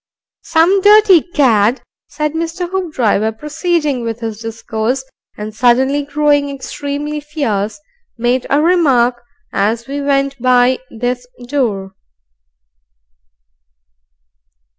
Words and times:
"Some 0.41 0.81
dirty 0.81 1.21
cad," 1.21 1.83
said 2.07 2.33
Mr. 2.33 2.67
Hoopdriver, 2.67 3.31
proceeding 3.33 4.01
with 4.01 4.21
his 4.21 4.39
discourse, 4.39 5.03
and 5.37 5.53
suddenly 5.53 6.01
growing 6.01 6.49
extremely 6.49 7.19
fierce, 7.19 7.79
"made 8.17 8.47
a 8.49 8.63
remark 8.63 9.21
as 9.53 9.85
we 9.87 10.01
went 10.01 10.41
by 10.41 10.79
this 10.89 11.27
door." 11.47 11.93